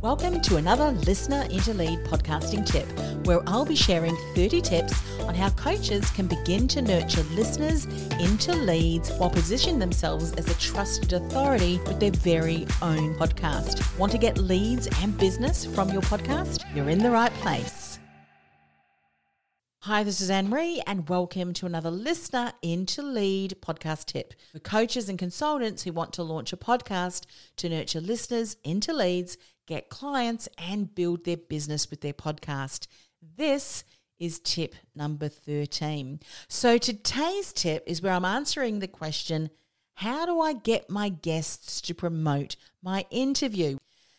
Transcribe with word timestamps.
Welcome 0.00 0.40
to 0.42 0.56
another 0.56 0.90
Listener 0.90 1.42
into 1.50 1.74
Lead 1.74 2.00
podcasting 2.04 2.66
tip, 2.66 2.86
where 3.26 3.40
I'll 3.48 3.64
be 3.64 3.76
sharing 3.76 4.16
30 4.34 4.60
tips 4.60 5.20
on 5.22 5.34
how 5.34 5.50
coaches 5.50 6.10
can 6.10 6.26
begin 6.26 6.66
to 6.68 6.82
nurture 6.82 7.22
listeners 7.34 7.86
into 8.18 8.52
leads 8.52 9.10
while 9.12 9.30
positioning 9.30 9.78
themselves 9.78 10.32
as 10.32 10.48
a 10.48 10.54
trusted 10.58 11.12
authority 11.12 11.78
with 11.86 12.00
their 12.00 12.10
very 12.10 12.66
own 12.80 13.14
podcast. 13.14 13.98
Want 13.98 14.12
to 14.12 14.18
get 14.18 14.38
leads 14.38 14.88
and 15.00 15.16
business 15.18 15.64
from 15.64 15.90
your 15.90 16.02
podcast? 16.02 16.64
You're 16.74 16.90
in 16.90 16.98
the 16.98 17.10
right 17.10 17.32
place. 17.34 17.92
Hi, 19.86 20.04
this 20.04 20.20
is 20.20 20.30
Anne 20.30 20.48
Marie, 20.48 20.80
and 20.86 21.08
welcome 21.08 21.52
to 21.54 21.66
another 21.66 21.90
Listener 21.90 22.52
into 22.62 23.02
Lead 23.02 23.56
podcast 23.60 24.04
tip 24.04 24.32
for 24.52 24.60
coaches 24.60 25.08
and 25.08 25.18
consultants 25.18 25.82
who 25.82 25.92
want 25.92 26.12
to 26.12 26.22
launch 26.22 26.52
a 26.52 26.56
podcast 26.56 27.24
to 27.56 27.68
nurture 27.68 28.00
listeners 28.00 28.56
into 28.62 28.92
leads 28.92 29.36
get 29.66 29.88
clients, 29.88 30.48
and 30.58 30.94
build 30.94 31.24
their 31.24 31.36
business 31.36 31.90
with 31.90 32.00
their 32.00 32.12
podcast. 32.12 32.86
This 33.36 33.84
is 34.18 34.38
tip 34.38 34.74
number 34.94 35.28
13. 35.28 36.20
So 36.48 36.78
today's 36.78 37.52
tip 37.52 37.82
is 37.86 38.00
where 38.02 38.12
I'm 38.12 38.24
answering 38.24 38.78
the 38.78 38.88
question 38.88 39.50
how 39.96 40.26
do 40.26 40.40
I 40.40 40.54
get 40.54 40.88
my 40.88 41.10
guests 41.10 41.80
to 41.82 41.94
promote 41.94 42.56
my 42.82 43.04
interview? 43.10 43.76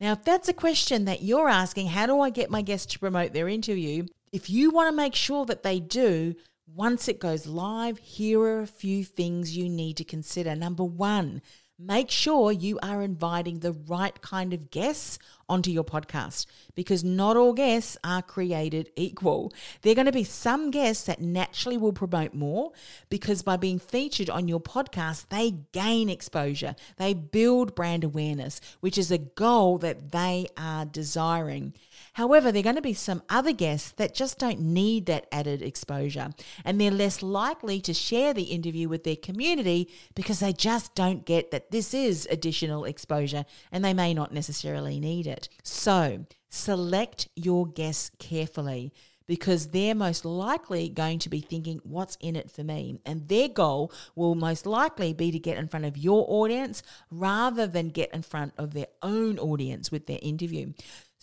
Now, 0.00 0.12
if 0.12 0.24
that's 0.24 0.48
a 0.48 0.52
question 0.52 1.06
that 1.06 1.22
you're 1.22 1.48
asking, 1.48 1.88
how 1.88 2.06
do 2.06 2.20
I 2.20 2.30
get 2.30 2.50
my 2.50 2.62
guests 2.62 2.92
to 2.92 2.98
promote 2.98 3.32
their 3.32 3.48
interview? 3.48 4.06
If 4.32 4.50
you 4.50 4.70
want 4.70 4.90
to 4.90 4.96
make 4.96 5.14
sure 5.14 5.46
that 5.46 5.62
they 5.62 5.80
do, 5.80 6.34
once 6.66 7.08
it 7.08 7.20
goes 7.20 7.46
live, 7.46 7.98
here 7.98 8.40
are 8.40 8.60
a 8.60 8.66
few 8.66 9.04
things 9.04 9.56
you 9.56 9.68
need 9.68 9.96
to 9.98 10.04
consider. 10.04 10.54
Number 10.54 10.84
one, 10.84 11.40
make 11.78 12.10
sure 12.10 12.52
you 12.52 12.78
are 12.82 13.02
inviting 13.02 13.58
the 13.58 13.72
right 13.72 14.20
kind 14.22 14.52
of 14.52 14.70
guests 14.70 15.18
onto 15.48 15.70
your 15.70 15.84
podcast 15.84 16.46
because 16.74 17.04
not 17.04 17.36
all 17.36 17.52
guests 17.52 17.96
are 18.04 18.22
created 18.22 18.90
equal. 18.96 19.52
There 19.82 19.92
are 19.92 19.94
going 19.94 20.06
to 20.06 20.12
be 20.12 20.24
some 20.24 20.70
guests 20.70 21.04
that 21.04 21.20
naturally 21.20 21.76
will 21.76 21.92
promote 21.92 22.34
more 22.34 22.72
because 23.08 23.42
by 23.42 23.56
being 23.56 23.78
featured 23.78 24.30
on 24.30 24.48
your 24.48 24.60
podcast, 24.60 25.28
they 25.28 25.52
gain 25.72 26.08
exposure, 26.08 26.74
they 26.96 27.14
build 27.14 27.74
brand 27.74 28.04
awareness, 28.04 28.60
which 28.80 28.98
is 28.98 29.10
a 29.10 29.18
goal 29.18 29.78
that 29.78 30.12
they 30.12 30.46
are 30.56 30.84
desiring. 30.84 31.74
However, 32.14 32.52
there 32.52 32.60
are 32.60 32.62
going 32.62 32.76
to 32.76 32.82
be 32.82 32.94
some 32.94 33.22
other 33.28 33.52
guests 33.52 33.90
that 33.92 34.14
just 34.14 34.38
don't 34.38 34.60
need 34.60 35.06
that 35.06 35.26
added 35.32 35.62
exposure 35.62 36.30
and 36.64 36.80
they're 36.80 36.90
less 36.90 37.22
likely 37.22 37.80
to 37.80 37.92
share 37.92 38.32
the 38.32 38.44
interview 38.44 38.88
with 38.88 39.04
their 39.04 39.16
community 39.16 39.88
because 40.14 40.40
they 40.40 40.52
just 40.52 40.94
don't 40.94 41.24
get 41.24 41.50
that 41.50 41.70
this 41.70 41.92
is 41.92 42.28
additional 42.30 42.84
exposure 42.84 43.44
and 43.72 43.84
they 43.84 43.94
may 43.94 44.14
not 44.14 44.32
necessarily 44.32 45.00
need 45.00 45.26
it. 45.26 45.33
So, 45.62 46.26
select 46.50 47.28
your 47.34 47.66
guests 47.66 48.10
carefully 48.18 48.92
because 49.26 49.68
they're 49.68 49.94
most 49.94 50.24
likely 50.24 50.88
going 50.88 51.18
to 51.20 51.28
be 51.28 51.40
thinking, 51.40 51.80
what's 51.82 52.16
in 52.20 52.36
it 52.36 52.50
for 52.50 52.62
me? 52.62 53.00
And 53.06 53.28
their 53.28 53.48
goal 53.48 53.92
will 54.14 54.34
most 54.34 54.66
likely 54.66 55.12
be 55.12 55.30
to 55.30 55.38
get 55.38 55.58
in 55.58 55.68
front 55.68 55.86
of 55.86 55.96
your 55.96 56.24
audience 56.28 56.82
rather 57.10 57.66
than 57.66 57.88
get 57.88 58.12
in 58.12 58.22
front 58.22 58.52
of 58.58 58.74
their 58.74 58.88
own 59.02 59.38
audience 59.38 59.90
with 59.90 60.06
their 60.06 60.18
interview. 60.20 60.72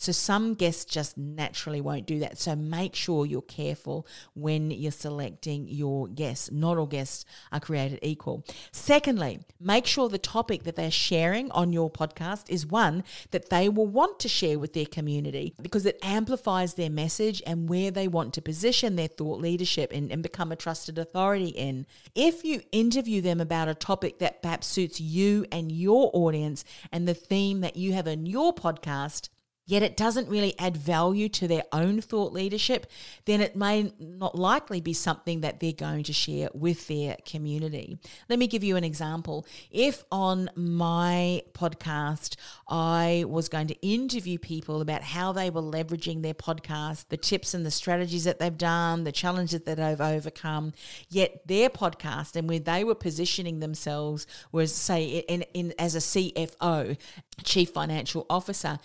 So 0.01 0.12
some 0.12 0.56
guests 0.56 0.84
just 0.84 1.16
naturally 1.16 1.79
won't 1.79 2.07
do 2.07 2.17
that. 2.19 2.39
So 2.39 2.56
make 2.56 2.95
sure 2.95 3.23
you're 3.23 3.44
careful 3.44 4.07
when 4.34 4.72
you're 4.72 4.91
selecting 4.91 5.67
your 5.67 6.07
guests. 6.07 6.50
Not 6.51 6.79
all 6.79 6.88
guests 6.88 7.23
are 7.51 7.59
created 7.59 8.00
equal. 8.01 8.44
Secondly, 8.72 9.41
make 9.59 9.85
sure 9.85 10.09
the 10.09 10.17
topic 10.17 10.63
that 10.63 10.75
they're 10.75 10.90
sharing 10.90 11.51
on 11.51 11.72
your 11.72 11.91
podcast 11.91 12.50
is 12.50 12.66
one 12.66 13.03
that 13.29 13.51
they 13.51 13.69
will 13.69 13.85
want 13.85 14.19
to 14.22 14.28
share 14.28 14.57
with 14.57 14.73
their 14.73 14.88
community 14.88 15.53
because 15.61 15.85
it 15.85 16.00
amplifies 16.01 16.73
their 16.73 16.90
message 16.90 17.44
and 17.45 17.69
where 17.69 17.91
they 17.91 18.07
want 18.07 18.34
to 18.34 18.41
position 18.41 18.95
their 18.95 19.07
thought 19.07 19.40
leadership 19.40 19.91
and, 19.94 20.11
and 20.11 20.23
become 20.23 20.51
a 20.51 20.56
trusted 20.56 20.97
authority 20.97 21.50
in. 21.50 21.85
If 22.16 22.44
you 22.44 22.63
interview 22.72 23.22
them 23.22 23.40
about 23.40 23.67
a 23.67 23.75
topic 23.75 24.17
that 24.17 24.41
perhaps 24.41 24.66
suits 24.66 25.00
you 25.00 25.45
and 25.51 25.72
your 25.72 26.09
audience 26.11 26.66
and 26.91 27.07
the 27.07 27.13
theme 27.13 27.61
that 27.61 27.75
you 27.75 27.94
have 27.94 28.07
in 28.07 28.25
your 28.25 28.51
podcast, 28.51 29.29
yet 29.66 29.83
it 29.83 29.95
doesn't 29.95 30.27
really 30.27 30.57
add 30.59 30.75
value 30.75 31.29
to 31.29 31.47
their 31.47 31.63
own 31.72 32.01
thought 32.01 32.33
leadership, 32.33 32.88
then 33.25 33.41
it 33.41 33.55
may 33.55 33.94
not 33.99 34.35
likely 34.35 34.81
be 34.81 34.94
something 34.94 35.41
that 35.41 35.59
they're 35.59 35.72
going 35.72 36.03
to 36.03 36.13
share 36.13 36.49
with 36.53 36.88
their 36.88 37.17
community. 37.25 37.97
Let 38.29 38.39
me 38.39 38.47
give 38.47 38.63
you 38.63 38.75
an 38.75 38.83
example. 38.83 39.45
If 39.69 40.03
on 40.11 40.49
my 40.55 41.44
podcast 41.53 42.35
I 42.67 43.25
was 43.27 43.49
going 43.49 43.67
to 43.67 43.88
interview 43.88 44.38
people 44.38 44.81
about 44.81 45.03
how 45.03 45.31
they 45.31 45.49
were 45.49 45.61
leveraging 45.61 46.22
their 46.22 46.33
podcast, 46.33 47.05
the 47.09 47.17
tips 47.17 47.53
and 47.53 47.66
the 47.66 47.72
strategies 47.72 48.23
that 48.23 48.39
they've 48.39 48.57
done, 48.57 49.03
the 49.03 49.11
challenges 49.11 49.61
that 49.61 49.78
they've 49.78 50.01
overcome, 50.01 50.73
yet 51.09 51.47
their 51.47 51.69
podcast 51.69 52.35
and 52.35 52.49
where 52.49 52.59
they 52.59 52.83
were 52.83 52.95
positioning 52.95 53.59
themselves 53.59 54.28
was 54.51 54.73
say 54.73 55.23
in, 55.28 55.43
in 55.53 55.73
as 55.78 55.95
a 55.95 55.99
CFO, 55.99 56.97
chief 57.43 57.69
financial 57.69 58.25
officer, 58.29 58.79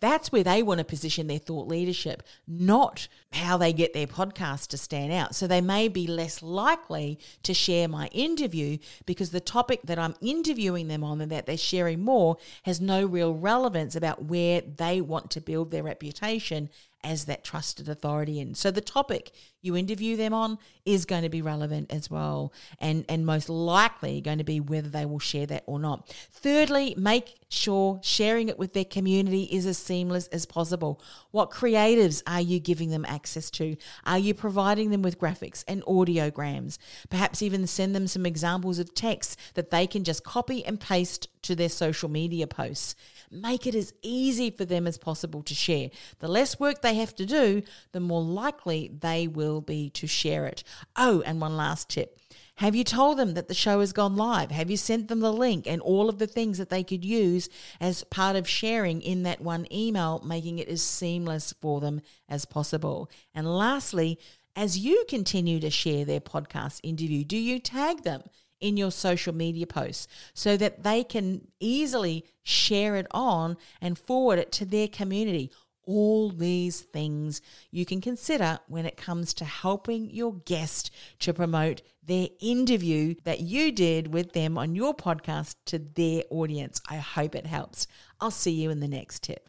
that's 0.00 0.32
where 0.32 0.42
they 0.42 0.62
want 0.62 0.78
to 0.78 0.84
position 0.84 1.26
their 1.26 1.38
thought 1.38 1.68
leadership, 1.68 2.22
not 2.46 3.08
how 3.32 3.56
they 3.56 3.72
get 3.72 3.92
their 3.92 4.06
podcast 4.06 4.68
to 4.68 4.78
stand 4.78 5.12
out. 5.12 5.34
So 5.34 5.46
they 5.46 5.60
may 5.60 5.88
be 5.88 6.06
less 6.06 6.42
likely 6.42 7.18
to 7.44 7.54
share 7.54 7.88
my 7.88 8.08
interview 8.08 8.78
because 9.04 9.30
the 9.30 9.40
topic 9.40 9.80
that 9.84 9.98
I'm 9.98 10.14
interviewing 10.20 10.88
them 10.88 11.04
on 11.04 11.20
and 11.20 11.30
that 11.30 11.46
they're 11.46 11.56
sharing 11.56 12.02
more 12.02 12.36
has 12.64 12.80
no 12.80 13.04
real 13.04 13.34
relevance 13.34 13.94
about 13.94 14.24
where 14.24 14.60
they 14.60 15.00
want 15.00 15.30
to 15.32 15.40
build 15.40 15.70
their 15.70 15.82
reputation 15.82 16.68
as 17.06 17.24
that 17.26 17.44
trusted 17.44 17.88
authority 17.88 18.40
And 18.40 18.56
So 18.56 18.70
the 18.70 18.80
topic 18.80 19.32
you 19.62 19.76
interview 19.76 20.16
them 20.16 20.34
on 20.34 20.58
is 20.84 21.04
going 21.04 21.22
to 21.22 21.28
be 21.28 21.40
relevant 21.40 21.92
as 21.92 22.10
well 22.10 22.52
and 22.78 23.04
and 23.08 23.24
most 23.24 23.48
likely 23.48 24.20
going 24.20 24.38
to 24.38 24.44
be 24.44 24.60
whether 24.60 24.88
they 24.88 25.06
will 25.06 25.18
share 25.18 25.46
that 25.46 25.62
or 25.66 25.78
not. 25.78 26.08
Thirdly, 26.30 26.94
make 26.98 27.36
sure 27.48 28.00
sharing 28.02 28.48
it 28.48 28.58
with 28.58 28.72
their 28.72 28.84
community 28.84 29.44
is 29.44 29.66
as 29.66 29.78
seamless 29.78 30.26
as 30.28 30.46
possible. 30.46 31.00
What 31.30 31.50
creatives 31.50 32.22
are 32.26 32.40
you 32.40 32.58
giving 32.58 32.90
them 32.90 33.04
access 33.04 33.50
to? 33.52 33.76
Are 34.04 34.18
you 34.18 34.34
providing 34.34 34.90
them 34.90 35.02
with 35.02 35.18
graphics 35.18 35.64
and 35.68 35.82
audiograms? 35.84 36.78
Perhaps 37.08 37.42
even 37.42 37.66
send 37.66 37.94
them 37.94 38.08
some 38.08 38.26
examples 38.26 38.78
of 38.78 38.94
text 38.94 39.38
that 39.54 39.70
they 39.70 39.86
can 39.86 40.02
just 40.02 40.24
copy 40.24 40.64
and 40.64 40.80
paste 40.80 41.28
to 41.42 41.54
their 41.54 41.68
social 41.68 42.08
media 42.08 42.46
posts. 42.46 42.94
Make 43.30 43.66
it 43.66 43.74
as 43.74 43.92
easy 44.02 44.50
for 44.50 44.64
them 44.64 44.86
as 44.86 44.98
possible 44.98 45.42
to 45.42 45.54
share. 45.54 45.90
The 46.18 46.28
less 46.28 46.60
work 46.60 46.82
they 46.82 46.94
have 46.94 47.14
to 47.16 47.26
do, 47.26 47.62
the 47.92 48.00
more 48.00 48.22
likely 48.22 48.90
they 49.00 49.26
will 49.26 49.60
be 49.60 49.90
to 49.90 50.06
share 50.06 50.46
it. 50.46 50.62
Oh, 50.94 51.22
and 51.26 51.40
one 51.40 51.56
last 51.56 51.88
tip. 51.90 52.18
Have 52.56 52.74
you 52.74 52.84
told 52.84 53.18
them 53.18 53.34
that 53.34 53.48
the 53.48 53.54
show 53.54 53.80
has 53.80 53.92
gone 53.92 54.16
live? 54.16 54.50
Have 54.50 54.70
you 54.70 54.78
sent 54.78 55.08
them 55.08 55.20
the 55.20 55.32
link 55.32 55.66
and 55.66 55.82
all 55.82 56.08
of 56.08 56.18
the 56.18 56.26
things 56.26 56.56
that 56.56 56.70
they 56.70 56.82
could 56.82 57.04
use 57.04 57.50
as 57.80 58.02
part 58.04 58.34
of 58.34 58.48
sharing 58.48 59.02
in 59.02 59.24
that 59.24 59.42
one 59.42 59.66
email, 59.70 60.22
making 60.24 60.58
it 60.58 60.68
as 60.68 60.80
seamless 60.80 61.52
for 61.60 61.80
them 61.80 62.00
as 62.30 62.46
possible? 62.46 63.10
And 63.34 63.46
lastly, 63.46 64.18
as 64.56 64.78
you 64.78 65.04
continue 65.06 65.60
to 65.60 65.68
share 65.68 66.06
their 66.06 66.20
podcast 66.20 66.80
interview, 66.82 67.24
do 67.24 67.36
you 67.36 67.58
tag 67.58 68.04
them? 68.04 68.22
In 68.60 68.76
your 68.76 68.90
social 68.90 69.34
media 69.34 69.66
posts 69.66 70.06
so 70.34 70.56
that 70.56 70.82
they 70.82 71.04
can 71.04 71.48
easily 71.60 72.24
share 72.42 72.96
it 72.96 73.06
on 73.10 73.56
and 73.80 73.98
forward 73.98 74.38
it 74.38 74.52
to 74.52 74.64
their 74.64 74.88
community. 74.88 75.50
All 75.84 76.30
these 76.30 76.80
things 76.80 77.40
you 77.70 77.86
can 77.86 78.00
consider 78.00 78.58
when 78.66 78.86
it 78.86 78.96
comes 78.96 79.32
to 79.34 79.44
helping 79.44 80.10
your 80.10 80.34
guest 80.34 80.90
to 81.20 81.32
promote 81.32 81.82
their 82.02 82.28
interview 82.40 83.14
that 83.24 83.40
you 83.40 83.70
did 83.70 84.12
with 84.12 84.32
them 84.32 84.58
on 84.58 84.74
your 84.74 84.94
podcast 84.94 85.54
to 85.66 85.78
their 85.78 86.22
audience. 86.30 86.80
I 86.88 86.96
hope 86.96 87.34
it 87.34 87.46
helps. 87.46 87.86
I'll 88.20 88.30
see 88.30 88.52
you 88.52 88.70
in 88.70 88.80
the 88.80 88.88
next 88.88 89.22
tip. 89.22 89.48